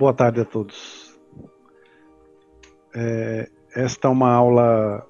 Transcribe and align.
Boa 0.00 0.14
tarde 0.14 0.40
a 0.40 0.46
todos. 0.46 1.14
É, 2.94 3.50
esta 3.76 4.08
é 4.08 4.10
uma 4.10 4.32
aula 4.32 5.06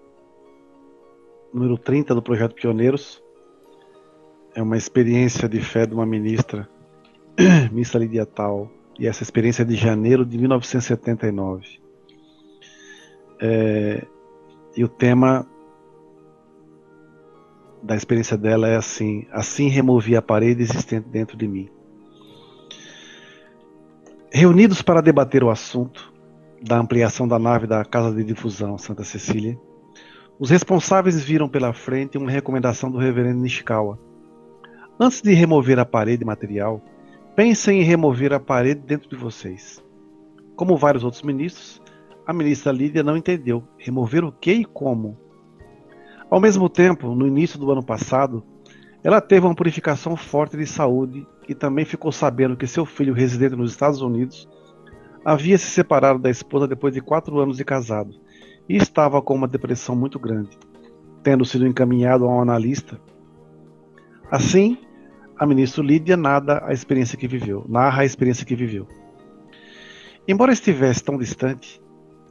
número 1.54 1.78
30 1.78 2.12
do 2.12 2.20
projeto 2.20 2.56
Pioneiros. 2.56 3.22
É 4.52 4.60
uma 4.60 4.76
experiência 4.76 5.48
de 5.48 5.60
fé 5.60 5.86
de 5.86 5.94
uma 5.94 6.04
ministra, 6.04 6.68
Missa 7.70 8.00
Lidia 8.00 8.26
Tal, 8.26 8.68
e 8.98 9.06
essa 9.06 9.22
experiência 9.22 9.62
é 9.62 9.64
de 9.64 9.76
janeiro 9.76 10.26
de 10.26 10.36
1979. 10.36 11.80
É, 13.40 14.04
e 14.76 14.82
o 14.82 14.88
tema 14.88 15.46
da 17.80 17.94
experiência 17.94 18.36
dela 18.36 18.66
é 18.66 18.74
assim: 18.74 19.24
assim 19.30 19.68
removi 19.68 20.16
a 20.16 20.20
parede 20.20 20.62
existente 20.62 21.08
dentro 21.08 21.36
de 21.36 21.46
mim. 21.46 21.70
Reunidos 24.32 24.80
para 24.80 25.00
debater 25.00 25.42
o 25.42 25.50
assunto 25.50 26.12
da 26.62 26.78
ampliação 26.78 27.26
da 27.26 27.36
nave 27.36 27.66
da 27.66 27.84
Casa 27.84 28.14
de 28.14 28.22
Difusão 28.22 28.78
Santa 28.78 29.02
Cecília, 29.02 29.58
os 30.38 30.50
responsáveis 30.50 31.20
viram 31.20 31.48
pela 31.48 31.72
frente 31.72 32.16
uma 32.16 32.30
recomendação 32.30 32.92
do 32.92 32.96
reverendo 32.96 33.40
Nishikawa. 33.40 33.98
Antes 35.00 35.20
de 35.20 35.34
remover 35.34 35.80
a 35.80 35.84
parede 35.84 36.24
material, 36.24 36.80
pensem 37.34 37.80
em 37.80 37.84
remover 37.84 38.32
a 38.32 38.38
parede 38.38 38.82
dentro 38.82 39.10
de 39.10 39.16
vocês. 39.16 39.82
Como 40.54 40.76
vários 40.76 41.02
outros 41.02 41.22
ministros, 41.22 41.82
a 42.24 42.32
ministra 42.32 42.70
Lídia 42.70 43.02
não 43.02 43.16
entendeu 43.16 43.64
remover 43.78 44.24
o 44.24 44.30
que 44.30 44.52
e 44.52 44.64
como. 44.64 45.18
Ao 46.30 46.38
mesmo 46.38 46.68
tempo, 46.68 47.16
no 47.16 47.26
início 47.26 47.58
do 47.58 47.72
ano 47.72 47.82
passado, 47.82 48.44
ela 49.02 49.20
teve 49.20 49.46
uma 49.46 49.54
purificação 49.54 50.14
forte 50.16 50.56
de 50.56 50.66
saúde 50.66 51.26
e 51.48 51.54
também 51.54 51.84
ficou 51.84 52.12
sabendo 52.12 52.56
que 52.56 52.66
seu 52.66 52.84
filho, 52.84 53.14
residente 53.14 53.56
nos 53.56 53.70
Estados 53.70 54.02
Unidos, 54.02 54.48
havia 55.24 55.56
se 55.56 55.66
separado 55.66 56.18
da 56.18 56.30
esposa 56.30 56.68
depois 56.68 56.92
de 56.92 57.00
quatro 57.00 57.38
anos 57.38 57.56
de 57.56 57.64
casado 57.64 58.14
e 58.68 58.76
estava 58.76 59.20
com 59.22 59.34
uma 59.34 59.48
depressão 59.48 59.96
muito 59.96 60.18
grande, 60.18 60.50
tendo 61.22 61.44
sido 61.44 61.66
encaminhado 61.66 62.24
a 62.24 62.28
um 62.28 62.40
analista. 62.40 63.00
Assim, 64.30 64.76
a 65.36 65.46
ministra 65.46 65.82
Lídia 65.82 66.16
nada 66.16 66.62
a 66.66 66.72
experiência 66.72 67.16
que 67.16 67.26
viveu, 67.26 67.64
narra 67.68 68.02
a 68.02 68.04
experiência 68.04 68.44
que 68.44 68.54
viveu. 68.54 68.86
Embora 70.28 70.52
estivesse 70.52 71.02
tão 71.02 71.16
distante, 71.16 71.82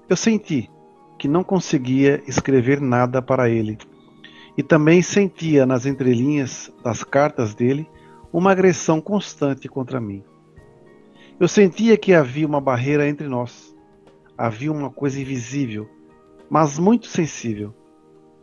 eu 0.07 0.15
senti 0.15 0.69
que 1.17 1.27
não 1.27 1.43
conseguia 1.43 2.21
escrever 2.27 2.79
nada 2.79 3.21
para 3.21 3.49
ele 3.49 3.77
e 4.59 4.63
também 4.63 5.01
sentia 5.01 5.65
nas 5.65 5.85
entrelinhas 5.85 6.69
das 6.83 7.01
cartas 7.01 7.55
dele 7.55 7.89
uma 8.29 8.51
agressão 8.51 8.99
constante 8.99 9.69
contra 9.69 10.01
mim. 10.01 10.21
Eu 11.39 11.47
sentia 11.47 11.95
que 11.95 12.13
havia 12.13 12.45
uma 12.45 12.59
barreira 12.59 13.07
entre 13.07 13.25
nós. 13.29 13.73
Havia 14.37 14.69
uma 14.69 14.89
coisa 14.89 15.17
invisível, 15.17 15.87
mas 16.49 16.77
muito 16.77 17.07
sensível. 17.07 17.73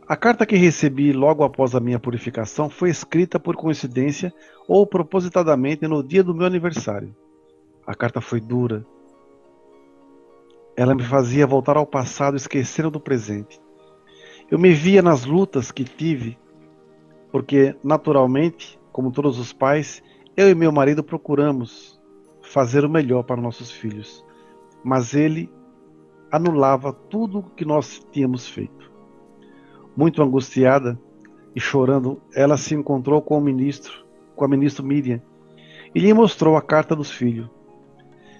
A 0.07 0.15
carta 0.15 0.43
que 0.43 0.55
recebi 0.55 1.13
logo 1.13 1.43
após 1.43 1.75
a 1.75 1.79
minha 1.79 1.99
purificação 1.99 2.67
foi 2.67 2.89
escrita 2.89 3.39
por 3.39 3.55
coincidência 3.55 4.33
ou 4.67 4.87
propositadamente 4.87 5.87
no 5.87 6.01
dia 6.01 6.23
do 6.23 6.33
meu 6.33 6.47
aniversário. 6.47 7.15
A 7.85 7.93
carta 7.93 8.19
foi 8.19 8.41
dura. 8.41 8.83
Ela 10.75 10.95
me 10.95 11.03
fazia 11.03 11.45
voltar 11.45 11.77
ao 11.77 11.85
passado 11.85 12.33
e 12.33 12.37
esquecer 12.37 12.89
do 12.89 12.99
presente. 12.99 13.66
Eu 14.49 14.57
me 14.57 14.71
via 14.71 15.01
nas 15.01 15.25
lutas 15.25 15.73
que 15.73 15.83
tive, 15.83 16.37
porque, 17.29 17.75
naturalmente, 17.83 18.79
como 18.93 19.11
todos 19.11 19.37
os 19.39 19.51
pais, 19.51 20.01
eu 20.37 20.49
e 20.49 20.55
meu 20.55 20.71
marido 20.71 21.03
procuramos 21.03 21.99
fazer 22.41 22.85
o 22.85 22.89
melhor 22.89 23.23
para 23.23 23.41
nossos 23.41 23.69
filhos, 23.69 24.25
mas 24.81 25.13
ele 25.13 25.51
anulava 26.31 26.93
tudo 26.93 27.39
o 27.39 27.43
que 27.43 27.65
nós 27.65 28.01
tínhamos 28.09 28.47
feito. 28.47 28.89
Muito 29.97 30.23
angustiada 30.23 30.97
e 31.53 31.59
chorando, 31.59 32.21
ela 32.33 32.55
se 32.55 32.73
encontrou 32.73 33.21
com 33.21 33.37
o 33.37 33.41
ministro, 33.41 34.05
com 34.33 34.45
a 34.45 34.47
ministra 34.47 34.85
Miriam, 34.85 35.21
e 35.93 35.99
lhe 35.99 36.13
mostrou 36.13 36.55
a 36.55 36.61
carta 36.61 36.95
dos 36.95 37.11
filhos. 37.11 37.49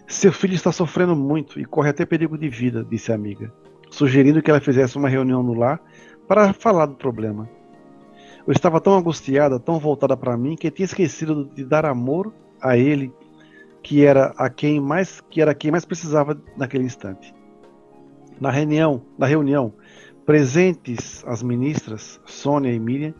Seu 0.07 0.31
filho 0.31 0.53
está 0.53 0.71
sofrendo 0.71 1.17
muito 1.17 1.59
e 1.59 1.65
corre 1.65 1.89
até 1.89 2.05
perigo 2.05 2.37
de 2.37 2.47
vida, 2.47 2.85
disse 2.89 3.11
a 3.11 3.15
amiga 3.15 3.51
sugerindo 3.89 4.41
que 4.41 4.49
ela 4.49 4.59
fizesse 4.59 4.97
uma 4.97 5.09
reunião 5.09 5.41
no 5.41 5.53
lar 5.53 5.81
para 6.27 6.53
falar 6.53 6.85
do 6.85 6.95
problema. 6.95 7.49
Eu 8.45 8.53
estava 8.53 8.79
tão 8.79 8.97
angustiada, 8.97 9.59
tão 9.59 9.79
voltada 9.79 10.15
para 10.15 10.37
mim, 10.37 10.55
que 10.55 10.71
tinha 10.71 10.85
esquecido 10.85 11.45
de 11.53 11.65
dar 11.65 11.85
amor 11.85 12.33
a 12.61 12.77
ele, 12.77 13.13
que 13.83 14.05
era 14.05 14.33
a 14.37 14.49
quem 14.49 14.79
mais 14.79 15.21
que 15.29 15.41
era 15.41 15.53
quem 15.53 15.71
mais 15.71 15.85
precisava 15.85 16.39
naquele 16.55 16.85
instante. 16.85 17.33
Na 18.39 18.51
reunião, 18.51 19.01
na 19.17 19.25
reunião, 19.25 19.73
presentes 20.25 21.23
as 21.25 21.41
ministras 21.41 22.21
Sônia 22.25 22.71
e 22.71 22.79
Miriam 22.79 23.13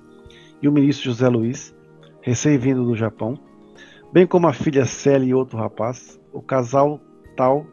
e 0.62 0.68
o 0.68 0.72
ministro 0.72 1.06
José 1.06 1.28
Luiz, 1.28 1.76
recém-vindo 2.22 2.84
do 2.84 2.96
Japão, 2.96 3.40
bem 4.12 4.28
como 4.28 4.48
a 4.48 4.54
filha 4.54 4.86
Célia 4.86 5.30
e 5.30 5.34
outro 5.34 5.58
rapaz, 5.58 6.20
o 6.34 6.42
casal 6.42 7.00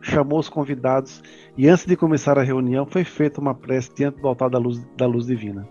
chamou 0.00 0.38
os 0.38 0.48
convidados 0.48 1.22
e 1.56 1.68
antes 1.68 1.86
de 1.86 1.96
começar 1.96 2.38
a 2.38 2.42
reunião 2.42 2.86
foi 2.86 3.04
feita 3.04 3.40
uma 3.40 3.54
prece 3.54 3.94
diante 3.94 4.20
do 4.20 4.28
altar 4.28 4.50
da 4.50 4.58
luz, 4.58 4.84
da 4.96 5.06
luz 5.06 5.26
divina. 5.26 5.68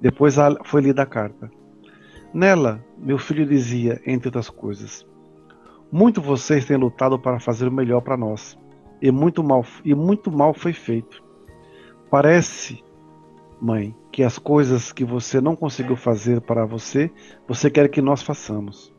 Depois 0.00 0.36
foi 0.64 0.80
lida 0.80 1.02
a 1.02 1.06
carta. 1.06 1.50
Nela, 2.32 2.84
meu 2.98 3.18
filho 3.18 3.46
dizia, 3.46 4.00
entre 4.06 4.28
outras 4.28 4.50
coisas: 4.50 5.06
Muito 5.90 6.20
vocês 6.20 6.64
têm 6.64 6.76
lutado 6.76 7.18
para 7.18 7.40
fazer 7.40 7.68
o 7.68 7.72
melhor 7.72 8.00
para 8.00 8.16
nós, 8.16 8.58
e 9.00 9.10
muito 9.10 9.42
mal 9.42 9.64
e 9.84 9.94
muito 9.94 10.30
mal 10.30 10.52
foi 10.52 10.72
feito. 10.72 11.22
Parece, 12.10 12.82
mãe, 13.60 13.94
que 14.12 14.22
as 14.22 14.38
coisas 14.38 14.92
que 14.92 15.04
você 15.04 15.40
não 15.40 15.56
conseguiu 15.56 15.96
fazer 15.96 16.40
para 16.40 16.64
você, 16.64 17.10
você 17.46 17.70
quer 17.70 17.88
que 17.88 18.00
nós 18.00 18.22
façamos. 18.22 18.95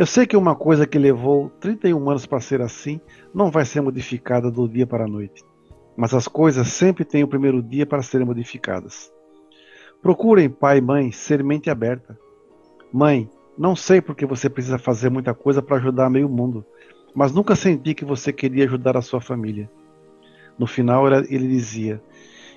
Eu 0.00 0.06
sei 0.06 0.26
que 0.26 0.34
uma 0.34 0.56
coisa 0.56 0.86
que 0.86 0.98
levou 0.98 1.50
31 1.60 2.08
anos 2.08 2.24
para 2.24 2.40
ser 2.40 2.62
assim 2.62 2.98
não 3.34 3.50
vai 3.50 3.66
ser 3.66 3.82
modificada 3.82 4.50
do 4.50 4.66
dia 4.66 4.86
para 4.86 5.04
a 5.04 5.06
noite, 5.06 5.44
mas 5.94 6.14
as 6.14 6.26
coisas 6.26 6.68
sempre 6.68 7.04
têm 7.04 7.22
o 7.22 7.28
primeiro 7.28 7.62
dia 7.62 7.84
para 7.84 8.00
serem 8.00 8.26
modificadas. 8.26 9.12
Procurem, 10.00 10.48
pai 10.48 10.78
e 10.78 10.80
mãe, 10.80 11.12
ser 11.12 11.44
mente 11.44 11.68
aberta. 11.68 12.18
Mãe, 12.90 13.28
não 13.58 13.76
sei 13.76 14.00
porque 14.00 14.24
você 14.24 14.48
precisa 14.48 14.78
fazer 14.78 15.10
muita 15.10 15.34
coisa 15.34 15.60
para 15.60 15.76
ajudar 15.76 16.08
meio 16.08 16.30
mundo, 16.30 16.64
mas 17.14 17.30
nunca 17.30 17.54
senti 17.54 17.92
que 17.92 18.06
você 18.06 18.32
queria 18.32 18.64
ajudar 18.64 18.96
a 18.96 19.02
sua 19.02 19.20
família. 19.20 19.70
No 20.58 20.66
final, 20.66 21.06
ele 21.08 21.46
dizia: 21.46 22.02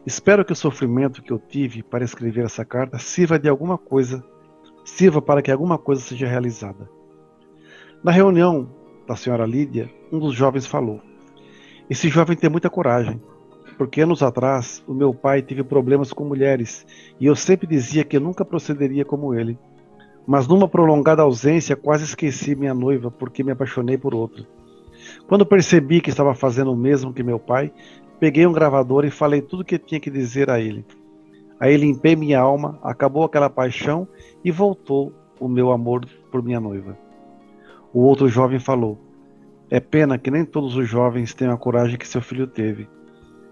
Espero 0.05 0.45
que 0.45 0.53
o 0.53 0.55
sofrimento 0.55 1.21
que 1.21 1.33
eu 1.33 1.39
tive 1.39 1.83
para 1.83 2.05
escrever 2.05 2.45
essa 2.45 2.63
carta 2.63 2.97
sirva 2.97 3.37
de 3.37 3.49
alguma 3.49 3.77
coisa, 3.77 4.23
sirva 4.85 5.21
para 5.21 5.41
que 5.41 5.51
alguma 5.51 5.77
coisa 5.77 6.01
seja 6.01 6.25
realizada. 6.25 7.02
Na 8.03 8.11
reunião 8.11 8.67
da 9.07 9.15
senhora 9.15 9.45
Lídia, 9.45 9.89
um 10.11 10.19
dos 10.19 10.35
jovens 10.35 10.67
falou: 10.67 10.99
Esse 11.89 12.09
jovem 12.09 12.35
tem 12.35 12.49
muita 12.49 12.69
coragem, 12.69 13.17
porque 13.77 14.01
anos 14.01 14.21
atrás 14.21 14.83
o 14.85 14.93
meu 14.93 15.13
pai 15.13 15.41
teve 15.41 15.63
problemas 15.63 16.11
com 16.11 16.25
mulheres 16.25 16.85
e 17.17 17.25
eu 17.25 17.33
sempre 17.33 17.65
dizia 17.65 18.03
que 18.03 18.19
nunca 18.19 18.43
procederia 18.43 19.05
como 19.05 19.33
ele. 19.33 19.57
Mas 20.27 20.49
numa 20.49 20.67
prolongada 20.67 21.21
ausência, 21.21 21.77
quase 21.77 22.03
esqueci 22.03 22.55
minha 22.55 22.73
noiva 22.73 23.09
porque 23.09 23.41
me 23.41 23.53
apaixonei 23.53 23.97
por 23.97 24.13
outro. 24.13 24.45
Quando 25.25 25.45
percebi 25.45 26.01
que 26.01 26.09
estava 26.09 26.35
fazendo 26.35 26.73
o 26.73 26.77
mesmo 26.77 27.13
que 27.13 27.23
meu 27.23 27.39
pai, 27.39 27.71
peguei 28.19 28.45
um 28.45 28.51
gravador 28.51 29.05
e 29.05 29.11
falei 29.11 29.41
tudo 29.41 29.61
o 29.61 29.65
que 29.65 29.79
tinha 29.79 30.01
que 30.01 30.11
dizer 30.11 30.49
a 30.49 30.59
ele. 30.59 30.85
Aí 31.57 31.77
limpei 31.77 32.17
minha 32.17 32.41
alma, 32.41 32.77
acabou 32.83 33.23
aquela 33.23 33.49
paixão 33.49 34.05
e 34.43 34.51
voltou 34.51 35.13
o 35.39 35.47
meu 35.47 35.71
amor 35.71 36.05
por 36.29 36.43
minha 36.43 36.59
noiva. 36.59 36.97
O 37.93 38.01
outro 38.01 38.27
jovem 38.27 38.59
falou: 38.59 38.97
É 39.69 39.79
pena 39.79 40.17
que 40.17 40.31
nem 40.31 40.43
todos 40.43 40.75
os 40.75 40.89
jovens 40.89 41.33
tenham 41.35 41.53
a 41.53 41.57
coragem 41.57 41.97
que 41.97 42.07
seu 42.07 42.21
filho 42.21 42.47
teve. 42.47 42.89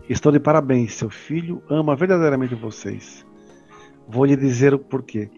Estou 0.09 0.31
de 0.31 0.39
parabéns, 0.39 0.95
seu 0.95 1.09
filho 1.09 1.61
ama 1.69 1.95
verdadeiramente 1.95 2.55
vocês. 2.55 3.25
Vou 4.07 4.25
lhe 4.25 4.35
dizer 4.35 4.73
o 4.73 4.79
porquê. 4.79 5.29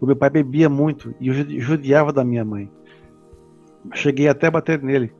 O 0.00 0.06
meu 0.06 0.16
pai 0.16 0.28
bebia 0.28 0.68
muito 0.68 1.14
e 1.20 1.32
judiava 1.60 2.12
da 2.12 2.24
minha 2.24 2.44
mãe. 2.44 2.68
Cheguei 3.94 4.26
até 4.26 4.48
a 4.48 4.50
bater 4.50 4.82
nele. 4.82 5.12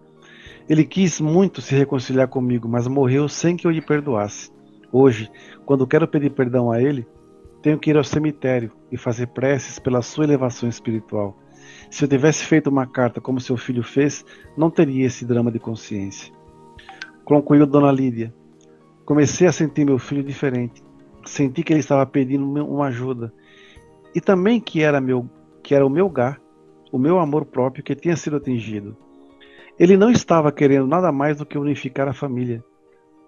Ele 0.68 0.84
quis 0.84 1.20
muito 1.20 1.60
se 1.60 1.74
reconciliar 1.76 2.26
comigo, 2.26 2.68
mas 2.68 2.88
morreu 2.88 3.28
sem 3.28 3.56
que 3.56 3.66
eu 3.66 3.70
lhe 3.70 3.80
perdoasse. 3.80 4.50
Hoje, 4.90 5.30
quando 5.64 5.86
quero 5.86 6.08
pedir 6.08 6.30
perdão 6.30 6.70
a 6.70 6.82
ele, 6.82 7.06
tenho 7.62 7.78
que 7.78 7.90
ir 7.90 7.96
ao 7.96 8.04
cemitério 8.04 8.72
e 8.90 8.96
fazer 8.96 9.28
preces 9.28 9.78
pela 9.78 10.02
sua 10.02 10.24
elevação 10.24 10.68
espiritual. 10.68 11.36
Se 11.90 12.04
eu 12.04 12.08
tivesse 12.08 12.44
feito 12.44 12.70
uma 12.70 12.86
carta 12.86 13.20
como 13.20 13.40
seu 13.40 13.56
filho 13.56 13.82
fez, 13.82 14.24
não 14.56 14.70
teria 14.70 15.06
esse 15.06 15.24
drama 15.24 15.50
de 15.50 15.58
consciência. 15.58 16.32
Concluiu 17.24 17.66
Dona 17.66 17.92
Lídia. 17.92 18.34
Comecei 19.04 19.46
a 19.46 19.52
sentir 19.52 19.84
meu 19.84 19.98
filho 19.98 20.22
diferente. 20.22 20.82
Senti 21.24 21.62
que 21.62 21.72
ele 21.72 21.80
estava 21.80 22.04
pedindo 22.06 22.44
uma 22.44 22.86
ajuda. 22.86 23.32
E 24.14 24.20
também 24.20 24.60
que 24.60 24.82
era, 24.82 25.00
meu, 25.00 25.28
que 25.62 25.74
era 25.74 25.86
o 25.86 25.90
meu 25.90 26.08
gar, 26.08 26.40
o 26.90 26.98
meu 26.98 27.18
amor 27.18 27.44
próprio 27.46 27.82
que 27.84 27.94
tinha 27.94 28.16
sido 28.16 28.36
atingido. 28.36 28.96
Ele 29.78 29.96
não 29.96 30.10
estava 30.10 30.52
querendo 30.52 30.86
nada 30.86 31.10
mais 31.10 31.38
do 31.38 31.46
que 31.46 31.56
unificar 31.56 32.08
a 32.08 32.12
família. 32.12 32.62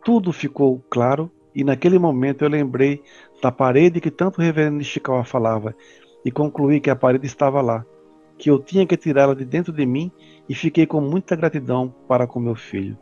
Tudo 0.05 0.33
ficou 0.33 0.85
claro 0.91 1.31
e 1.55 1.65
naquele 1.65 1.99
momento 1.99 2.45
eu 2.45 2.49
lembrei 2.49 3.03
da 3.41 3.51
parede 3.51 4.01
que 4.01 4.11
tanto 4.11 4.39
o 4.39 4.43
reverendo 4.43 4.81
Ishikawa 4.81 5.25
falava 5.25 5.75
e 6.25 6.31
concluí 6.31 6.81
que 6.81 6.91
a 6.91 6.97
parede 6.97 7.27
estava 7.27 7.61
lá, 7.61 7.85
que 8.39 8.51
eu 8.51 8.59
tinha 8.59 8.87
que 8.87 8.97
tirá-la 8.97 9.35
de 9.35 9.45
dentro 9.45 9.73
de 9.73 9.87
mim 9.87 10.11
e 10.49 10.55
fiquei 10.55 10.87
com 10.87 11.01
muita 11.01 11.37
gratidão 11.37 11.95
para 12.09 12.27
com 12.27 12.41
meu 12.41 12.55
filho. 12.55 12.99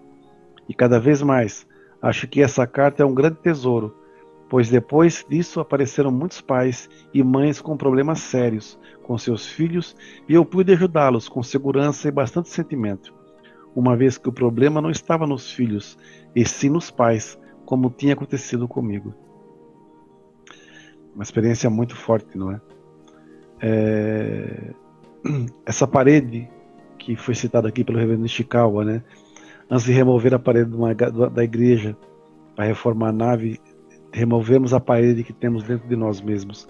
E 0.68 0.74
cada 0.74 1.00
vez 1.00 1.22
mais, 1.22 1.66
acho 2.00 2.28
que 2.28 2.42
essa 2.42 2.66
carta 2.66 3.02
é 3.02 3.06
um 3.06 3.14
grande 3.14 3.36
tesouro, 3.36 3.96
pois 4.48 4.68
depois 4.68 5.24
disso 5.28 5.60
apareceram 5.60 6.10
muitos 6.10 6.40
pais 6.40 6.88
e 7.12 7.22
mães 7.22 7.60
com 7.60 7.76
problemas 7.76 8.20
sérios 8.20 8.78
com 9.02 9.18
seus 9.18 9.46
filhos 9.46 9.96
e 10.28 10.34
eu 10.34 10.44
pude 10.44 10.72
ajudá-los 10.72 11.28
com 11.28 11.42
segurança 11.42 12.06
e 12.06 12.12
bastante 12.12 12.48
sentimento 12.50 13.12
uma 13.74 13.96
vez 13.96 14.18
que 14.18 14.28
o 14.28 14.32
problema 14.32 14.80
não 14.80 14.90
estava 14.90 15.26
nos 15.26 15.50
filhos, 15.50 15.98
e 16.34 16.46
sim 16.46 16.68
nos 16.68 16.90
pais, 16.90 17.38
como 17.64 17.90
tinha 17.90 18.14
acontecido 18.14 18.68
comigo. 18.68 19.14
Uma 21.14 21.22
experiência 21.22 21.68
muito 21.70 21.96
forte, 21.96 22.36
não 22.36 22.52
é? 22.52 22.60
é... 23.60 24.11
Essa 25.72 25.86
parede 25.86 26.50
que 26.98 27.16
foi 27.16 27.34
citada 27.34 27.66
aqui 27.66 27.82
pelo 27.82 27.98
reverendo 27.98 28.26
Ishikawa, 28.26 28.84
né? 28.84 29.02
Antes 29.70 29.86
de 29.86 29.92
remover 29.92 30.34
a 30.34 30.38
parede 30.38 30.76
uma, 30.76 30.94
da 30.94 31.42
igreja 31.42 31.96
para 32.54 32.66
reformar 32.66 33.08
a 33.08 33.12
nave, 33.12 33.58
removemos 34.12 34.74
a 34.74 34.80
parede 34.80 35.24
que 35.24 35.32
temos 35.32 35.62
dentro 35.62 35.88
de 35.88 35.96
nós 35.96 36.20
mesmos. 36.20 36.68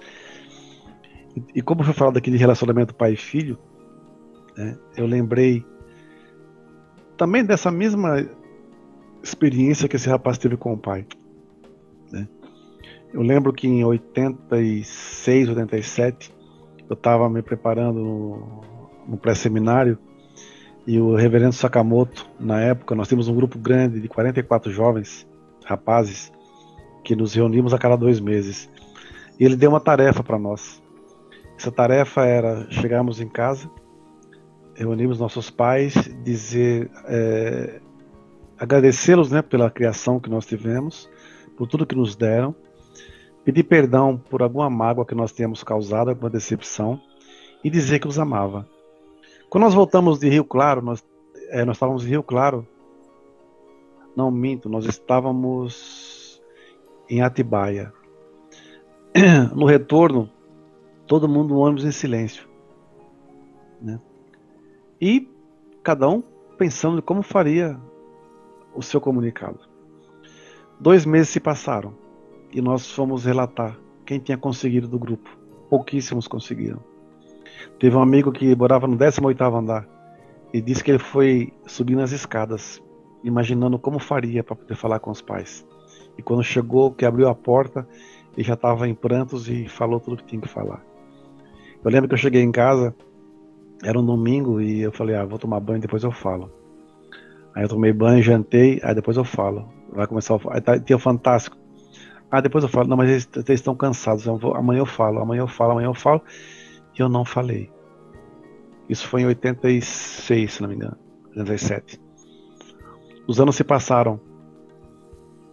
E, 1.36 1.58
e 1.58 1.62
como 1.62 1.82
foi 1.82 1.92
falado 1.92 2.16
aqui 2.16 2.30
de 2.30 2.36
relacionamento 2.36 2.94
pai 2.94 3.14
e 3.14 3.16
filho, 3.16 3.58
né, 4.56 4.78
eu 4.96 5.04
lembrei 5.04 5.66
também 7.16 7.44
dessa 7.44 7.72
mesma 7.72 8.24
experiência 9.20 9.88
que 9.88 9.96
esse 9.96 10.08
rapaz 10.08 10.38
teve 10.38 10.56
com 10.56 10.74
o 10.74 10.78
pai. 10.78 11.04
Né? 12.12 12.28
Eu 13.12 13.22
lembro 13.22 13.52
que 13.52 13.66
em 13.66 13.84
86, 13.84 15.48
87, 15.48 16.32
eu 16.88 16.94
estava 16.94 17.28
me 17.28 17.42
preparando 17.42 17.98
no, 17.98 18.72
no 19.06 19.16
pré-seminário 19.16 19.98
e 20.86 20.98
o 20.98 21.14
reverendo 21.14 21.52
Sakamoto, 21.52 22.28
na 22.40 22.60
época, 22.60 22.94
nós 22.94 23.08
tínhamos 23.08 23.28
um 23.28 23.34
grupo 23.34 23.58
grande 23.58 24.00
de 24.00 24.08
44 24.08 24.72
jovens, 24.72 25.26
rapazes, 25.64 26.32
que 27.04 27.14
nos 27.14 27.34
reunimos 27.34 27.72
a 27.72 27.78
cada 27.78 27.96
dois 27.96 28.20
meses. 28.20 28.68
E 29.38 29.44
ele 29.44 29.56
deu 29.56 29.70
uma 29.70 29.80
tarefa 29.80 30.22
para 30.22 30.38
nós. 30.38 30.82
Essa 31.56 31.70
tarefa 31.70 32.24
era 32.24 32.66
chegarmos 32.70 33.20
em 33.20 33.28
casa 33.28 33.70
reunimos 34.74 35.18
nossos 35.18 35.50
pais, 35.50 35.94
dizer, 36.22 36.90
é, 37.06 37.80
agradecê-los 38.58 39.30
né, 39.30 39.42
pela 39.42 39.70
criação 39.70 40.18
que 40.18 40.30
nós 40.30 40.46
tivemos, 40.46 41.08
por 41.56 41.66
tudo 41.66 41.86
que 41.86 41.94
nos 41.94 42.16
deram, 42.16 42.54
pedir 43.44 43.64
perdão 43.64 44.16
por 44.16 44.42
alguma 44.42 44.70
mágoa 44.70 45.06
que 45.06 45.14
nós 45.14 45.32
tenhamos 45.32 45.62
causado, 45.62 46.10
alguma 46.10 46.30
decepção, 46.30 47.00
e 47.62 47.70
dizer 47.70 47.98
que 47.98 48.08
os 48.08 48.18
amava. 48.18 48.66
Quando 49.52 49.64
nós 49.64 49.74
voltamos 49.74 50.18
de 50.18 50.30
Rio 50.30 50.46
Claro, 50.46 50.80
nós, 50.80 51.04
é, 51.50 51.62
nós 51.62 51.76
estávamos 51.76 52.06
em 52.06 52.08
Rio 52.08 52.22
Claro, 52.22 52.66
não 54.16 54.30
minto, 54.30 54.66
nós 54.66 54.86
estávamos 54.86 56.42
em 57.06 57.20
Atibaia. 57.20 57.92
No 59.54 59.66
retorno, 59.66 60.30
todo 61.06 61.28
mundo 61.28 61.58
ônibus 61.58 61.84
em 61.84 61.92
silêncio. 61.92 62.48
Né? 63.78 64.00
e 64.98 65.28
cada 65.82 66.08
um 66.08 66.22
pensando 66.56 67.02
como 67.02 67.22
faria 67.22 67.78
o 68.74 68.80
seu 68.80 69.02
comunicado. 69.02 69.60
Dois 70.80 71.04
meses 71.04 71.28
se 71.28 71.40
passaram 71.40 71.92
e 72.50 72.62
nós 72.62 72.90
fomos 72.90 73.26
relatar 73.26 73.78
quem 74.06 74.18
tinha 74.18 74.38
conseguido 74.38 74.88
do 74.88 74.98
grupo. 74.98 75.28
Pouquíssimos 75.68 76.26
conseguiram. 76.26 76.91
Teve 77.78 77.96
um 77.96 78.02
amigo 78.02 78.32
que 78.32 78.54
morava 78.54 78.86
no 78.86 78.96
18º 78.96 79.58
andar 79.58 79.88
e 80.52 80.60
disse 80.60 80.84
que 80.84 80.90
ele 80.90 80.98
foi 80.98 81.52
subindo 81.66 82.02
as 82.02 82.12
escadas, 82.12 82.82
imaginando 83.24 83.78
como 83.78 83.98
faria 83.98 84.44
para 84.44 84.56
poder 84.56 84.74
falar 84.74 84.98
com 85.00 85.10
os 85.10 85.22
pais. 85.22 85.66
E 86.16 86.22
quando 86.22 86.42
chegou, 86.42 86.92
que 86.92 87.04
abriu 87.04 87.28
a 87.28 87.34
porta, 87.34 87.86
ele 88.36 88.46
já 88.46 88.54
estava 88.54 88.86
em 88.88 88.94
prantos 88.94 89.48
e 89.48 89.68
falou 89.68 89.98
tudo 89.98 90.18
que 90.18 90.24
tinha 90.24 90.40
que 90.40 90.48
falar. 90.48 90.84
Eu 91.82 91.90
lembro 91.90 92.08
que 92.08 92.14
eu 92.14 92.18
cheguei 92.18 92.42
em 92.42 92.52
casa 92.52 92.94
era 93.82 93.98
um 93.98 94.06
domingo 94.06 94.60
e 94.60 94.80
eu 94.80 94.92
falei, 94.92 95.16
ah, 95.16 95.24
vou 95.24 95.38
tomar 95.38 95.58
banho 95.58 95.80
depois 95.80 96.04
eu 96.04 96.12
falo. 96.12 96.50
Aí 97.54 97.64
eu 97.64 97.68
tomei 97.68 97.92
banho, 97.92 98.22
jantei, 98.22 98.80
aí 98.82 98.94
depois 98.94 99.16
eu 99.16 99.24
falo. 99.24 99.68
Vai 99.92 100.06
começar 100.06 100.36
o... 100.36 100.40
Aí 100.50 100.60
tá, 100.60 100.74
o 100.94 100.98
Fantástico. 100.98 101.56
Ah, 102.30 102.40
depois 102.40 102.64
eu 102.64 102.70
falo. 102.70 102.88
Não, 102.88 102.96
mas 102.96 103.10
eles, 103.10 103.28
eles 103.34 103.60
estão 103.60 103.74
cansados. 103.74 104.24
Eu 104.24 104.38
vou... 104.38 104.54
amanhã 104.54 104.80
eu 104.80 104.86
falo, 104.86 105.18
amanhã 105.18 105.40
eu 105.40 105.48
falo, 105.48 105.72
amanhã 105.72 105.88
eu 105.88 105.94
falo. 105.94 106.22
E 106.98 107.00
eu 107.00 107.08
não 107.08 107.24
falei. 107.24 107.70
Isso 108.88 109.06
foi 109.08 109.22
em 109.22 109.26
86, 109.26 110.52
se 110.52 110.62
não 110.62 110.68
me 110.68 110.74
engano. 110.74 110.96
87. 111.36 112.00
Os 113.26 113.40
anos 113.40 113.56
se 113.56 113.64
passaram. 113.64 114.20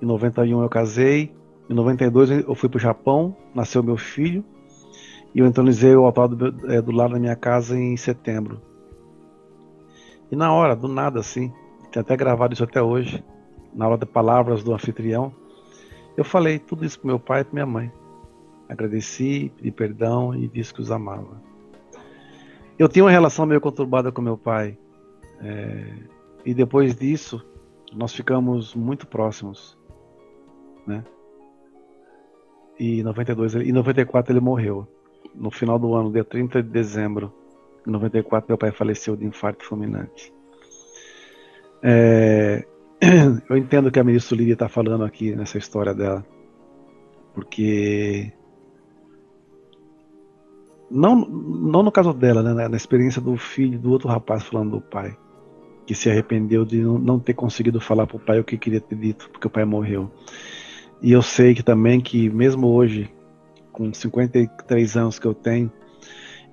Em 0.01 0.05
91 0.05 0.61
eu 0.61 0.69
casei. 0.69 1.33
Em 1.69 1.73
92 1.73 2.31
eu 2.31 2.55
fui 2.55 2.67
para 2.67 2.77
o 2.77 2.81
Japão, 2.81 3.35
nasceu 3.53 3.83
meu 3.83 3.97
filho. 3.97 4.43
E 5.33 5.39
eu 5.39 5.45
entronizei 5.45 5.95
o 5.95 6.05
altar 6.05 6.27
do, 6.27 6.71
é, 6.71 6.81
do 6.81 6.91
lado 6.91 7.13
da 7.13 7.19
minha 7.19 7.35
casa 7.35 7.77
em 7.77 7.95
setembro. 7.95 8.61
E 10.31 10.35
na 10.35 10.53
hora, 10.53 10.75
do 10.75 10.87
nada 10.87 11.19
assim, 11.19 11.51
tem 11.91 12.01
até 12.01 12.15
gravado 12.15 12.53
isso 12.53 12.63
até 12.63 12.81
hoje, 12.81 13.23
na 13.73 13.87
hora 13.87 13.97
de 13.97 14.05
palavras 14.05 14.63
do 14.63 14.73
anfitrião, 14.73 15.33
eu 16.17 16.23
falei 16.23 16.59
tudo 16.59 16.85
isso 16.85 16.99
pro 16.99 17.07
meu 17.07 17.19
pai 17.19 17.41
e 17.41 17.43
pra 17.43 17.53
minha 17.53 17.65
mãe. 17.65 17.91
Agradeci, 18.69 19.51
pedi 19.57 19.71
perdão 19.71 20.35
e 20.35 20.47
disse 20.47 20.73
que 20.73 20.79
os 20.79 20.91
amava. 20.91 21.41
Eu 22.77 22.87
tinha 22.87 23.03
uma 23.03 23.11
relação 23.11 23.45
meio 23.45 23.59
conturbada 23.59 24.11
com 24.11 24.21
meu 24.21 24.37
pai. 24.37 24.77
É, 25.41 25.93
e 26.45 26.53
depois 26.53 26.95
disso, 26.95 27.43
nós 27.91 28.13
ficamos 28.13 28.75
muito 28.75 29.07
próximos. 29.07 29.77
Né? 30.85 31.03
E 32.79 32.99
em 32.99 33.03
92, 33.03 33.55
em 33.55 33.71
94 33.73 34.31
ele 34.31 34.39
morreu 34.39 34.87
no 35.35 35.51
final 35.51 35.77
do 35.77 35.93
ano, 35.93 36.11
dia 36.11 36.23
30 36.23 36.63
de 36.63 36.69
dezembro 36.69 37.33
de 37.85 37.91
94, 37.91 38.47
meu 38.49 38.57
pai 38.57 38.71
faleceu 38.71 39.15
de 39.15 39.25
infarto 39.25 39.65
fulminante. 39.65 40.33
É, 41.81 42.65
eu 43.49 43.57
entendo 43.57 43.91
que 43.91 43.99
a 43.99 44.03
ministra 44.03 44.37
Lídia 44.37 44.53
está 44.53 44.69
falando 44.69 45.03
aqui 45.03 45.35
nessa 45.35 45.57
história 45.57 45.93
dela, 45.93 46.25
porque 47.33 48.31
não, 50.89 51.15
não 51.15 51.83
no 51.83 51.91
caso 51.91 52.13
dela, 52.13 52.41
né, 52.41 52.67
na 52.67 52.77
experiência 52.77 53.21
do 53.21 53.35
filho 53.37 53.77
do 53.79 53.91
outro 53.91 54.07
rapaz 54.07 54.43
falando 54.43 54.71
do 54.71 54.81
pai, 54.81 55.15
que 55.85 55.93
se 55.93 56.09
arrependeu 56.09 56.65
de 56.65 56.81
não 56.81 57.19
ter 57.19 57.33
conseguido 57.33 57.79
falar 57.79 58.07
para 58.07 58.17
o 58.17 58.19
pai 58.19 58.39
o 58.39 58.43
que 58.43 58.57
queria 58.57 58.81
ter 58.81 58.95
dito, 58.95 59.29
porque 59.29 59.47
o 59.47 59.49
pai 59.49 59.65
morreu. 59.65 60.11
E 61.01 61.11
eu 61.11 61.21
sei 61.21 61.55
que 61.55 61.63
também 61.63 62.01
que 62.01 62.29
mesmo 62.29 62.67
hoje 62.67 63.09
com 63.71 63.93
53 63.93 64.97
anos 64.97 65.17
que 65.17 65.25
eu 65.25 65.33
tenho, 65.33 65.71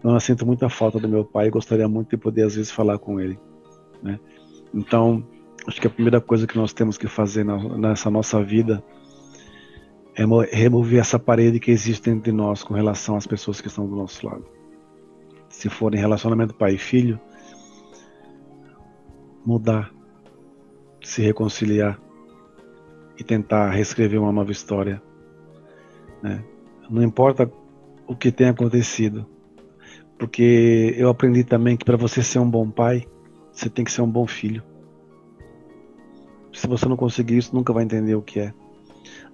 eu 0.05 0.21
sinto 0.21 0.47
muita 0.47 0.69
falta 0.69 1.01
do 1.01 1.09
meu 1.09 1.25
pai 1.25 1.49
e 1.49 1.51
gostaria 1.51 1.89
muito 1.89 2.11
de 2.11 2.17
poder, 2.17 2.43
às 2.43 2.55
vezes, 2.55 2.71
falar 2.71 2.99
com 2.99 3.21
ele. 3.21 3.39
Né? 4.03 4.21
Então, 4.73 5.27
acho 5.67 5.81
que 5.81 5.87
a 5.87 5.91
primeira 5.91 6.21
coisa 6.21 6.47
que 6.47 6.57
nós 6.57 6.73
temos 6.73 6.97
que 6.97 7.09
fazer 7.09 7.45
na, 7.45 7.57
nessa 7.77 8.11
nossa 8.11 8.43
vida 8.43 8.83
é 10.17 10.25
remover 10.57 10.99
essa 10.99 11.19
parede 11.19 11.61
que 11.61 11.71
existe 11.71 12.09
entre 12.09 12.33
nós 12.33 12.63
com 12.63 12.73
relação 12.73 13.17
às 13.17 13.27
pessoas 13.27 13.61
que 13.61 13.69
estão 13.69 13.87
do 13.87 13.95
nosso 13.95 14.27
lado. 14.27 14.47
Se 15.51 15.69
for 15.69 15.95
em 15.95 15.99
relacionamento 15.99 16.55
pai 16.55 16.75
e 16.75 16.79
filho, 16.79 17.21
mudar, 19.45 19.93
se 21.05 21.21
reconciliar 21.21 22.01
e 23.19 23.23
tentar 23.23 23.71
reescrever 23.71 24.21
uma 24.21 24.33
nova 24.33 24.51
história. 24.51 25.03
Né? 26.23 26.43
Não 26.89 27.03
importa 27.03 27.51
o 28.07 28.17
que 28.17 28.33
tenha 28.33 28.51
acontecido. 28.51 29.27
Porque 30.19 30.95
eu 30.97 31.11
aprendi 31.11 31.45
também 31.45 31.77
que 31.77 31.85
para 31.85 31.97
você 31.97 32.23
ser 32.23 32.39
um 32.39 32.51
bom 32.51 32.71
pai, 32.71 33.07
você 33.53 33.69
tem 33.69 33.85
que 33.85 33.93
ser 33.93 34.01
um 34.01 34.11
bom 34.11 34.27
filho. 34.27 34.63
Se 36.55 36.67
você 36.67 36.89
não 36.89 36.97
conseguir 36.97 37.37
isso, 37.37 37.55
nunca 37.55 37.71
vai 37.71 37.85
entender 37.85 38.15
o 38.15 38.23
que 38.23 38.41
é. 38.41 38.55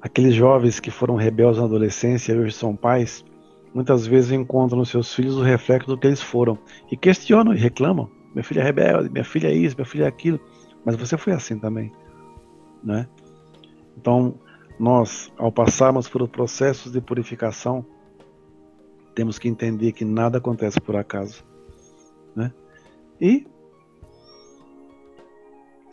Aqueles 0.02 0.34
jovens 0.34 0.80
que 0.80 0.90
foram 0.90 1.14
rebeldes 1.14 1.58
na 1.58 1.64
adolescência 1.64 2.32
e 2.32 2.38
hoje 2.38 2.54
são 2.54 2.74
pais, 2.74 3.24
muitas 3.72 4.06
vezes 4.06 4.32
encontram 4.32 4.78
nos 4.78 4.88
seus 4.88 5.14
filhos 5.14 5.36
o 5.36 5.42
reflexo 5.42 5.88
do 5.88 5.96
que 5.96 6.08
eles 6.08 6.20
foram 6.20 6.58
e 6.90 6.96
questionam 6.96 7.54
e 7.54 7.56
reclamam. 7.56 8.10
Minha 8.34 8.42
filha 8.42 8.60
é 8.60 8.64
rebelde, 8.64 9.08
minha 9.08 9.24
filha 9.24 9.48
é 9.48 9.54
isso, 9.54 9.76
minha 9.76 9.86
filha 9.86 10.04
é 10.04 10.08
aquilo. 10.08 10.40
Mas 10.84 10.96
você 10.96 11.16
foi 11.16 11.32
assim 11.32 11.58
também, 11.58 11.92
né? 12.82 13.06
Então, 13.96 14.34
nós, 14.78 15.32
ao 15.38 15.52
passarmos 15.52 16.08
por 16.08 16.26
processos 16.26 16.90
de 16.90 17.00
purificação, 17.00 17.86
temos 19.14 19.38
que 19.38 19.48
entender 19.48 19.92
que 19.92 20.04
nada 20.04 20.38
acontece 20.38 20.80
por 20.80 20.96
acaso. 20.96 21.44
Né? 22.34 22.52
E 23.20 23.46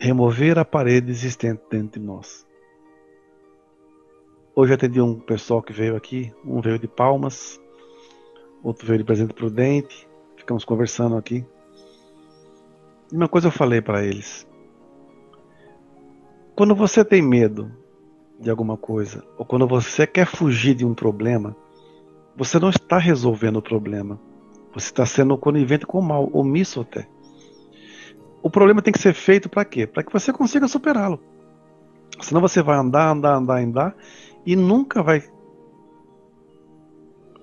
remover 0.00 0.58
a 0.58 0.64
parede 0.64 1.10
existente 1.10 1.62
dentro 1.70 2.00
de 2.00 2.06
nós. 2.06 2.46
Hoje 4.54 4.74
atendi 4.74 5.00
um 5.00 5.14
pessoal 5.14 5.62
que 5.62 5.72
veio 5.72 5.94
aqui, 5.94 6.34
um 6.44 6.60
veio 6.60 6.76
de 6.76 6.88
Palmas, 6.88 7.60
outro 8.64 8.84
veio 8.84 8.98
de 8.98 9.04
Presidente 9.04 9.32
Prudente, 9.32 10.08
ficamos 10.36 10.64
conversando 10.64 11.16
aqui. 11.16 11.46
E 13.12 13.16
uma 13.16 13.28
coisa 13.28 13.46
eu 13.46 13.52
falei 13.52 13.80
para 13.80 14.04
eles: 14.04 14.44
quando 16.56 16.74
você 16.74 17.04
tem 17.04 17.22
medo 17.22 17.70
de 18.40 18.50
alguma 18.50 18.76
coisa, 18.76 19.24
ou 19.38 19.46
quando 19.46 19.68
você 19.68 20.04
quer 20.04 20.26
fugir 20.26 20.74
de 20.74 20.84
um 20.84 20.94
problema, 20.94 21.56
você 22.36 22.58
não 22.58 22.70
está 22.70 22.98
resolvendo 22.98 23.58
o 23.58 23.62
problema. 23.62 24.20
Você 24.74 24.86
está 24.86 25.06
sendo 25.06 25.38
conivente 25.38 25.86
com 25.86 26.00
o 26.00 26.02
mal, 26.02 26.28
omisso 26.32 26.80
até. 26.80 27.08
O 28.42 28.50
problema 28.50 28.82
tem 28.82 28.92
que 28.92 29.00
ser 29.00 29.14
feito 29.14 29.48
para 29.48 29.64
quê? 29.64 29.86
Para 29.86 30.02
que 30.02 30.12
você 30.12 30.32
consiga 30.32 30.66
superá-lo. 30.66 31.20
Senão 32.20 32.40
você 32.40 32.62
vai 32.62 32.76
andar, 32.76 33.10
andar, 33.10 33.36
andar, 33.36 33.62
andar 33.62 33.96
e 34.44 34.56
nunca 34.56 35.02
vai. 35.02 35.22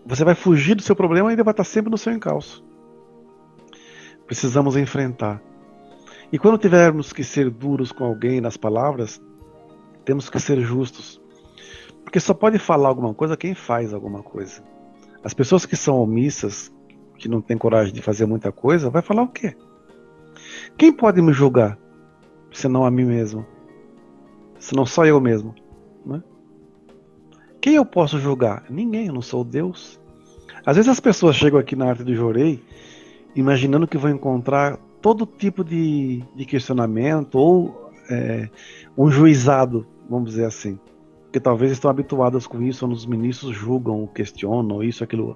Você 0.06 0.24
vai 0.24 0.36
fugir 0.36 0.75
do 0.75 0.82
seu 0.82 0.96
problema 0.96 1.30
e 1.30 1.36
ele 1.36 1.44
vai 1.44 1.51
estar 1.51 1.63
sempre 1.63 1.92
no 1.92 1.98
seu 1.98 2.13
encalço. 2.13 2.66
Precisamos 4.25 4.75
enfrentar. 4.77 5.42
E 6.32 6.38
quando 6.38 6.58
tivermos 6.58 7.13
que 7.13 7.24
ser 7.24 7.50
duros 7.50 7.92
com 7.92 8.04
alguém 8.04 8.42
nas 8.42 8.58
palavras, 8.58 9.22
temos 10.04 10.30
que 10.30 10.39
ser 10.39 10.60
justos. 10.62 11.22
Porque 12.04 12.20
só 12.20 12.34
pode 12.34 12.58
falar 12.58 12.89
alguma 12.89 13.13
coisa 13.13 13.38
quem 13.38 13.54
faz 13.54 13.94
alguma 13.94 14.24
coisa. 14.24 14.63
As 15.24 15.34
pessoas 15.34 15.66
que 15.66 15.75
são 15.75 16.01
omissas, 16.01 16.74
que 17.18 17.27
não 17.27 17.42
têm 17.42 17.58
coragem 17.58 17.94
de 17.94 18.01
fazer 18.01 18.25
muita 18.25 18.51
coisa, 18.51 18.89
vai 18.89 19.01
falar 19.01 19.24
o 19.24 19.27
quê? 19.27 19.56
Quem 20.77 20.94
pode 20.94 21.22
me 21.22 21.34
julgar? 21.34 21.77
Senão 22.54 22.86
a 22.86 22.92
mim 22.92 23.06
mesmo. 23.06 23.46
Senão 24.60 24.86
só 24.86 25.06
eu 25.06 25.20
mesmo. 25.20 25.54
Né? 26.06 26.22
Quem 27.67 27.75
eu 27.75 27.86
posso 27.86 28.17
julgar? 28.17 28.63
Ninguém, 28.69 29.07
eu 29.07 29.13
não 29.13 29.21
sou 29.21 29.43
Deus. 29.43 30.00
Às 30.65 30.77
vezes 30.77 30.89
as 30.89 31.01
pessoas 31.01 31.36
chegam 31.36 31.59
aqui 31.59 31.75
na 31.75 31.89
arte 31.89 32.01
do 32.01 32.15
Jorei 32.15 32.63
imaginando 33.36 33.86
que 33.86 33.97
vão 33.97 34.09
encontrar 34.09 34.77
todo 35.01 35.25
tipo 35.25 35.65
de, 35.65 36.24
de 36.33 36.45
questionamento 36.45 37.36
ou 37.36 37.91
é, 38.09 38.50
um 38.97 39.12
juizado, 39.12 39.86
vamos 40.09 40.29
dizer 40.29 40.45
assim. 40.45 40.79
Porque 41.24 41.41
talvez 41.41 41.74
estão 41.74 41.91
habituadas 41.91 42.47
com 42.47 42.62
isso, 42.62 42.86
ou 42.86 42.91
os 42.93 43.05
ministros 43.05 43.53
julgam, 43.53 44.07
questionam, 44.07 44.81
isso, 44.81 45.03
aquilo. 45.03 45.36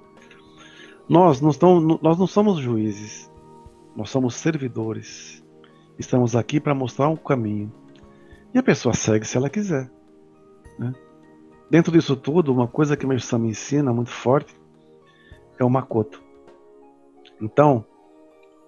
Nós 1.10 1.42
não, 1.42 1.50
estamos, 1.50 2.00
nós 2.02 2.18
não 2.18 2.28
somos 2.28 2.60
juízes, 2.60 3.30
nós 3.94 4.10
somos 4.10 4.36
servidores. 4.36 5.44
Estamos 6.00 6.34
aqui 6.34 6.62
para 6.62 6.74
mostrar 6.74 7.10
um 7.10 7.18
caminho. 7.18 7.70
E 8.54 8.58
a 8.58 8.64
pessoa 8.64 8.94
segue 8.94 9.28
se 9.28 9.36
ela 9.36 9.50
quiser. 9.50 9.92
Né? 10.80 10.94
Dentro 11.72 11.90
disso 11.90 12.18
tudo, 12.18 12.52
uma 12.52 12.68
coisa 12.68 12.98
que 12.98 13.08
meu 13.08 13.18
me 13.40 13.50
ensina 13.50 13.94
muito 13.94 14.10
forte 14.10 14.54
é 15.58 15.64
o 15.64 15.70
Makoto. 15.70 16.22
Então, 17.42 17.86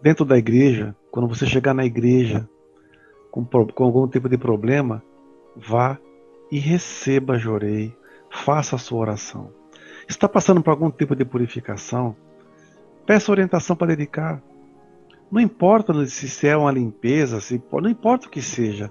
dentro 0.01 0.23
da 0.23 0.37
igreja, 0.37 0.95
quando 1.11 1.27
você 1.27 1.45
chegar 1.45 1.73
na 1.73 1.83
igreja 1.83 2.47
com, 3.29 3.43
com 3.43 3.83
algum 3.83 4.07
tipo 4.07 4.29
de 4.29 4.37
problema, 4.37 5.03
vá 5.53 5.97
e 6.49 6.57
receba 6.57 7.37
Jorei, 7.37 7.93
faça 8.29 8.77
a 8.77 8.79
sua 8.79 9.01
oração. 9.01 9.51
Está 10.07 10.29
passando 10.29 10.63
por 10.63 10.71
algum 10.71 10.89
tipo 10.89 11.13
de 11.13 11.25
purificação? 11.25 12.15
Peça 13.05 13.31
orientação 13.31 13.75
para 13.75 13.87
dedicar. 13.87 14.41
Não 15.29 15.41
importa 15.41 16.05
se 16.05 16.47
é 16.47 16.55
uma 16.55 16.71
limpeza, 16.71 17.41
se, 17.41 17.61
não 17.69 17.89
importa 17.89 18.27
o 18.27 18.29
que 18.29 18.41
seja. 18.41 18.89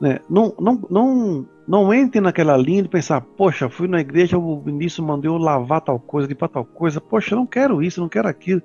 Né? 0.00 0.20
Não, 0.28 0.54
não, 0.60 0.86
não, 0.88 1.48
não 1.66 1.94
entre 1.94 2.20
naquela 2.20 2.56
linha 2.56 2.82
de 2.82 2.88
pensar, 2.88 3.20
poxa, 3.20 3.68
fui 3.68 3.88
na 3.88 4.00
igreja, 4.00 4.38
o 4.38 4.62
ministro 4.62 5.04
mandou 5.04 5.34
eu 5.34 5.38
lavar 5.38 5.80
tal 5.80 5.98
coisa, 5.98 6.28
limpar 6.28 6.48
tal 6.48 6.64
coisa, 6.64 7.00
poxa, 7.00 7.34
não 7.34 7.46
quero 7.46 7.82
isso, 7.82 8.00
não 8.00 8.08
quero 8.08 8.28
aquilo. 8.28 8.62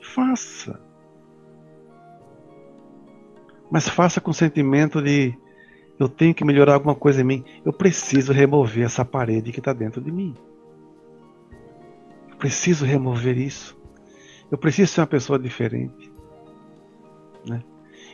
Faça. 0.00 0.80
Mas 3.70 3.88
faça 3.88 4.20
com 4.20 4.30
o 4.30 4.34
sentimento 4.34 5.02
de 5.02 5.36
eu 5.98 6.08
tenho 6.08 6.34
que 6.34 6.44
melhorar 6.44 6.74
alguma 6.74 6.94
coisa 6.94 7.20
em 7.20 7.24
mim. 7.24 7.44
Eu 7.64 7.72
preciso 7.72 8.32
remover 8.32 8.84
essa 8.84 9.04
parede 9.04 9.52
que 9.52 9.60
está 9.60 9.72
dentro 9.72 10.00
de 10.00 10.10
mim. 10.10 10.34
Eu 12.30 12.36
preciso 12.36 12.84
remover 12.84 13.38
isso. 13.38 13.78
Eu 14.50 14.58
preciso 14.58 14.92
ser 14.92 15.00
uma 15.02 15.06
pessoa 15.06 15.38
diferente. 15.38 16.12
Né? 17.48 17.62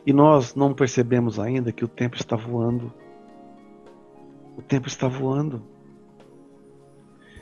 E 0.07 0.12
nós 0.12 0.54
não 0.54 0.73
percebemos 0.73 1.38
ainda 1.38 1.73
que 1.73 1.85
o 1.85 1.88
tempo 1.88 2.16
está 2.16 2.37
voando. 2.37 2.92
O 4.57 4.62
tempo 4.62 4.88
está 4.88 5.09
voando. 5.09 5.62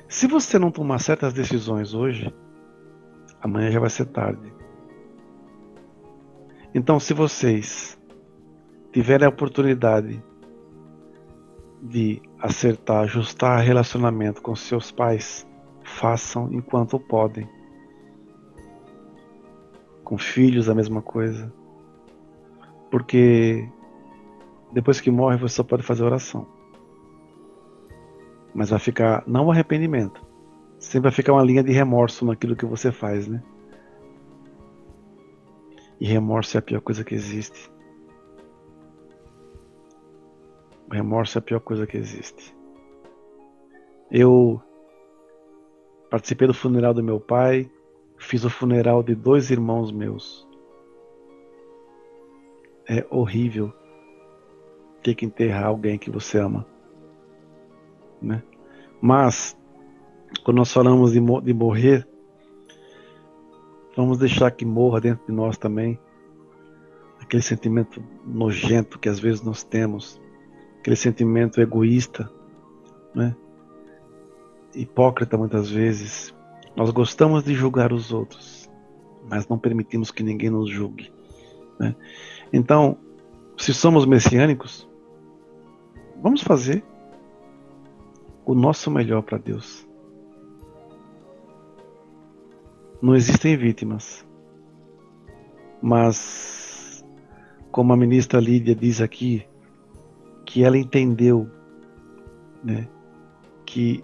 Se 0.08 0.26
você 0.26 0.58
não 0.58 0.70
tomar 0.70 0.98
certas 0.98 1.32
decisões 1.32 1.94
hoje, 1.94 2.34
amanhã 3.40 3.70
já 3.70 3.78
vai 3.78 3.90
ser 3.90 4.06
tarde. 4.06 4.52
Então, 6.74 6.98
se 6.98 7.14
vocês 7.14 7.98
tiverem 8.92 9.26
a 9.26 9.30
oportunidade 9.30 10.22
de 11.82 12.20
acertar, 12.40 13.04
ajustar 13.04 13.62
relacionamento 13.62 14.42
com 14.42 14.54
seus 14.54 14.90
pais, 14.90 15.46
façam 15.82 16.52
enquanto 16.52 16.98
podem. 16.98 17.48
Com 20.02 20.18
filhos, 20.18 20.68
a 20.68 20.74
mesma 20.74 21.02
coisa. 21.02 21.52
Porque 22.90 23.68
depois 24.72 25.00
que 25.00 25.10
morre, 25.10 25.36
você 25.36 25.56
só 25.56 25.62
pode 25.62 25.82
fazer 25.82 26.04
oração. 26.04 26.46
Mas 28.54 28.70
vai 28.70 28.78
ficar, 28.78 29.22
não 29.26 29.46
o 29.46 29.50
arrependimento, 29.50 30.24
sempre 30.78 31.10
vai 31.10 31.12
ficar 31.12 31.32
uma 31.32 31.44
linha 31.44 31.62
de 31.62 31.72
remorso 31.72 32.24
naquilo 32.24 32.56
que 32.56 32.66
você 32.66 32.90
faz, 32.90 33.28
né? 33.28 33.42
E 36.00 36.06
remorso 36.06 36.56
é 36.56 36.60
a 36.60 36.62
pior 36.62 36.80
coisa 36.80 37.04
que 37.04 37.14
existe. 37.14 37.70
Remorso 40.90 41.36
é 41.36 41.40
a 41.40 41.42
pior 41.42 41.60
coisa 41.60 41.86
que 41.86 41.96
existe. 41.96 42.56
Eu 44.10 44.62
participei 46.10 46.46
do 46.46 46.54
funeral 46.54 46.94
do 46.94 47.02
meu 47.02 47.20
pai, 47.20 47.70
fiz 48.16 48.44
o 48.44 48.50
funeral 48.50 49.02
de 49.02 49.14
dois 49.14 49.50
irmãos 49.50 49.92
meus. 49.92 50.47
É 52.88 53.06
horrível 53.10 53.72
ter 55.02 55.14
que 55.14 55.26
enterrar 55.26 55.66
alguém 55.66 55.98
que 55.98 56.10
você 56.10 56.38
ama. 56.38 56.66
Né? 58.20 58.42
Mas, 59.00 59.56
quando 60.44 60.56
nós 60.56 60.72
falamos 60.72 61.12
de, 61.12 61.20
de 61.20 61.54
morrer, 61.54 62.08
vamos 63.96 64.18
deixar 64.18 64.50
que 64.50 64.64
morra 64.64 65.00
dentro 65.00 65.26
de 65.26 65.32
nós 65.32 65.56
também 65.56 65.98
aquele 67.20 67.42
sentimento 67.42 68.02
nojento 68.24 68.98
que 68.98 69.08
às 69.08 69.20
vezes 69.20 69.42
nós 69.42 69.62
temos, 69.62 70.18
aquele 70.80 70.96
sentimento 70.96 71.60
egoísta, 71.60 72.30
né? 73.14 73.36
hipócrita 74.74 75.36
muitas 75.36 75.70
vezes. 75.70 76.34
Nós 76.74 76.90
gostamos 76.90 77.44
de 77.44 77.52
julgar 77.54 77.92
os 77.92 78.12
outros, 78.12 78.70
mas 79.28 79.46
não 79.46 79.58
permitimos 79.58 80.10
que 80.10 80.22
ninguém 80.22 80.48
nos 80.48 80.70
julgue. 80.70 81.12
Né? 81.78 81.94
Então, 82.52 82.96
se 83.56 83.72
somos 83.74 84.06
messiânicos, 84.06 84.88
vamos 86.22 86.42
fazer 86.42 86.84
o 88.44 88.54
nosso 88.54 88.90
melhor 88.90 89.22
para 89.22 89.38
Deus. 89.38 89.86
Não 93.00 93.14
existem 93.14 93.56
vítimas, 93.56 94.26
mas, 95.80 97.04
como 97.70 97.92
a 97.92 97.96
ministra 97.96 98.40
Lídia 98.40 98.74
diz 98.74 99.00
aqui, 99.00 99.46
que 100.44 100.64
ela 100.64 100.78
entendeu 100.78 101.48
né, 102.64 102.88
que, 103.64 104.02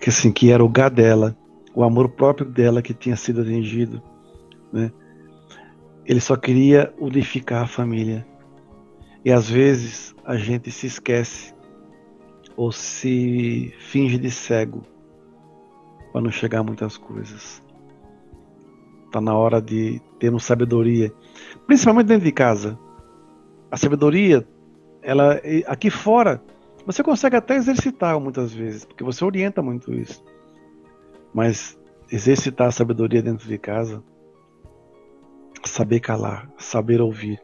que, 0.00 0.10
assim, 0.10 0.30
que 0.30 0.52
era 0.52 0.64
o 0.64 0.68
gá 0.68 0.88
dela, 0.88 1.36
o 1.74 1.82
amor 1.82 2.10
próprio 2.10 2.46
dela 2.46 2.82
que 2.82 2.94
tinha 2.94 3.16
sido 3.16 3.40
atingido. 3.40 4.02
Né? 4.74 4.90
Ele 6.04 6.20
só 6.20 6.36
queria 6.36 6.92
unificar 6.98 7.62
a 7.62 7.66
família. 7.66 8.26
E 9.24 9.30
às 9.30 9.48
vezes 9.48 10.14
a 10.24 10.36
gente 10.36 10.70
se 10.70 10.88
esquece 10.88 11.54
ou 12.56 12.72
se 12.72 13.72
finge 13.78 14.18
de 14.18 14.30
cego 14.30 14.82
para 16.12 16.20
não 16.20 16.30
chegar 16.30 16.58
a 16.58 16.62
muitas 16.64 16.96
coisas. 16.96 17.62
Está 19.06 19.20
na 19.20 19.34
hora 19.34 19.62
de 19.62 20.02
termos 20.18 20.44
sabedoria, 20.44 21.12
principalmente 21.66 22.08
dentro 22.08 22.24
de 22.24 22.32
casa. 22.32 22.76
A 23.70 23.76
sabedoria, 23.76 24.46
ela 25.02 25.40
aqui 25.66 25.88
fora, 25.88 26.42
você 26.84 27.02
consegue 27.02 27.36
até 27.36 27.54
exercitar 27.54 28.18
muitas 28.18 28.52
vezes, 28.52 28.84
porque 28.84 29.04
você 29.04 29.24
orienta 29.24 29.62
muito 29.62 29.94
isso. 29.94 30.22
Mas 31.32 31.78
exercitar 32.10 32.68
a 32.68 32.72
sabedoria 32.72 33.22
dentro 33.22 33.48
de 33.48 33.56
casa 33.56 34.02
saber 35.68 36.00
calar, 36.00 36.50
saber 36.58 37.00
ouvir, 37.00 37.40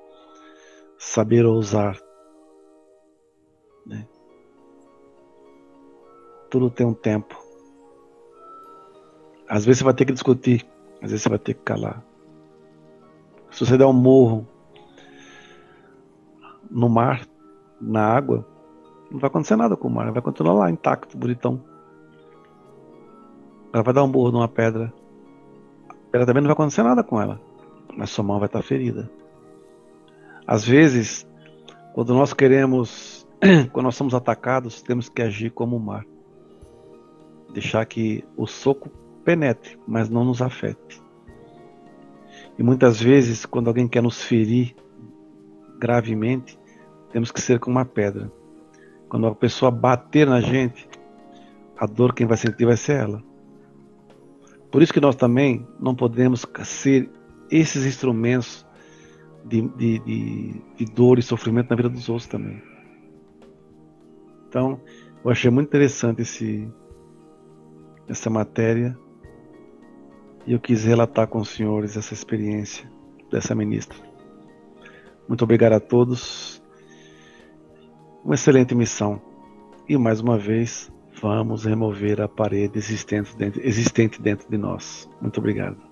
saber 0.98 1.44
ousar. 1.44 1.98
Né? 3.86 4.06
Tudo 6.50 6.70
tem 6.70 6.86
um 6.86 6.94
tempo. 6.94 7.38
Às 9.48 9.64
vezes 9.64 9.78
você 9.78 9.84
vai 9.84 9.94
ter 9.94 10.04
que 10.04 10.12
discutir, 10.12 10.66
às 11.02 11.10
vezes 11.10 11.22
você 11.22 11.28
vai 11.28 11.38
ter 11.38 11.54
que 11.54 11.62
calar. 11.62 12.04
Se 13.50 13.66
você 13.66 13.76
der 13.76 13.86
um 13.86 13.92
morro 13.92 14.46
no 16.70 16.88
mar, 16.88 17.26
na 17.80 18.06
água, 18.06 18.46
não 19.10 19.18
vai 19.18 19.28
acontecer 19.28 19.56
nada 19.56 19.76
com 19.76 19.88
o 19.88 19.90
mar, 19.90 20.12
vai 20.12 20.22
continuar 20.22 20.54
lá 20.54 20.70
intacto, 20.70 21.18
bonitão. 21.18 21.60
Ela 23.72 23.82
vai 23.82 23.92
dar 23.92 24.04
um 24.04 24.10
burro 24.10 24.30
numa 24.30 24.48
pedra. 24.48 24.92
A 25.88 25.94
pedra 26.12 26.26
também 26.26 26.42
não 26.42 26.48
vai 26.48 26.52
acontecer 26.52 26.82
nada 26.82 27.02
com 27.02 27.20
ela, 27.20 27.40
mas 27.96 28.10
sua 28.10 28.24
mão 28.24 28.38
vai 28.38 28.46
estar 28.46 28.62
ferida. 28.62 29.10
Às 30.46 30.64
vezes, 30.64 31.26
quando 31.94 32.14
nós 32.14 32.32
queremos, 32.32 33.26
quando 33.72 33.84
nós 33.84 33.96
somos 33.96 34.14
atacados, 34.14 34.82
temos 34.82 35.08
que 35.08 35.22
agir 35.22 35.50
como 35.50 35.76
o 35.76 35.80
mar. 35.80 36.04
Deixar 37.52 37.84
que 37.86 38.24
o 38.36 38.46
soco 38.46 38.90
penetre, 39.24 39.78
mas 39.86 40.08
não 40.08 40.24
nos 40.24 40.40
afete. 40.40 41.02
E 42.58 42.62
muitas 42.62 43.00
vezes, 43.00 43.46
quando 43.46 43.68
alguém 43.68 43.88
quer 43.88 44.02
nos 44.02 44.22
ferir 44.22 44.74
gravemente, 45.78 46.58
temos 47.12 47.30
que 47.32 47.40
ser 47.40 47.58
como 47.58 47.76
uma 47.76 47.84
pedra. 47.84 48.30
Quando 49.08 49.26
a 49.26 49.34
pessoa 49.34 49.70
bater 49.70 50.26
na 50.26 50.40
gente, 50.40 50.88
a 51.76 51.86
dor 51.86 52.14
quem 52.14 52.26
vai 52.26 52.36
sentir 52.36 52.66
vai 52.66 52.76
ser 52.76 53.00
ela. 53.00 53.22
Por 54.70 54.82
isso 54.82 54.92
que 54.92 55.00
nós 55.00 55.16
também 55.16 55.66
não 55.80 55.94
podemos 55.94 56.46
ser 56.64 57.10
esses 57.50 57.84
instrumentos 57.84 58.66
de, 59.44 59.62
de, 59.76 59.98
de, 60.00 60.62
de 60.76 60.84
dor 60.86 61.18
e 61.18 61.22
sofrimento 61.22 61.70
na 61.70 61.76
vida 61.76 61.88
dos 61.88 62.08
outros 62.08 62.28
também. 62.28 62.62
Então, 64.48 64.80
eu 65.24 65.30
achei 65.30 65.50
muito 65.50 65.68
interessante 65.68 66.22
esse, 66.22 66.68
essa 68.08 68.28
matéria 68.28 68.96
e 70.46 70.52
eu 70.52 70.60
quis 70.60 70.84
relatar 70.84 71.28
com 71.28 71.38
os 71.38 71.50
senhores 71.50 71.96
essa 71.96 72.14
experiência 72.14 72.90
dessa 73.30 73.54
ministra. 73.54 73.98
Muito 75.28 75.44
obrigado 75.44 75.74
a 75.74 75.80
todos. 75.80 76.60
Uma 78.24 78.34
excelente 78.34 78.74
missão. 78.74 79.22
E 79.88 79.96
mais 79.96 80.20
uma 80.20 80.36
vez, 80.36 80.90
vamos 81.20 81.64
remover 81.64 82.20
a 82.20 82.28
parede 82.28 82.78
existente 82.78 83.36
dentro, 83.36 83.64
existente 83.64 84.20
dentro 84.20 84.48
de 84.50 84.58
nós. 84.58 85.08
Muito 85.20 85.38
obrigado. 85.38 85.89